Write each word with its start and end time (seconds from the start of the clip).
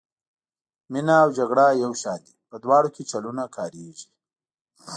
مینه 0.91 1.15
او 1.23 1.29
جګړه 1.37 1.65
یو 1.83 1.91
شان 2.01 2.19
دي 2.25 2.33
په 2.49 2.55
دواړو 2.63 2.89
کې 2.95 3.03
چلونه 3.11 3.43
کاریږي. 3.55 4.07